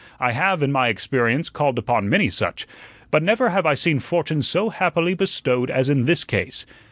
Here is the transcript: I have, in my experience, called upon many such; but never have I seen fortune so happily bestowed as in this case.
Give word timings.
I 0.19 0.31
have, 0.31 0.63
in 0.63 0.71
my 0.71 0.87
experience, 0.87 1.47
called 1.51 1.77
upon 1.77 2.09
many 2.09 2.31
such; 2.31 2.65
but 3.11 3.21
never 3.21 3.49
have 3.49 3.67
I 3.67 3.75
seen 3.75 3.99
fortune 3.99 4.41
so 4.41 4.69
happily 4.71 5.13
bestowed 5.13 5.69
as 5.69 5.89
in 5.89 6.05
this 6.07 6.23
case. 6.23 6.65